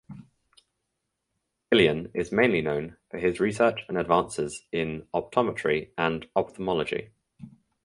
Guillon 1.71 2.09
is 2.15 2.31
mainly 2.31 2.63
known 2.63 2.97
for 3.11 3.19
his 3.19 3.39
research 3.39 3.81
and 3.87 3.99
advances 3.99 4.63
in 4.71 5.05
optometry 5.13 5.91
and 5.95 6.27
ophthalmology. 6.35 7.11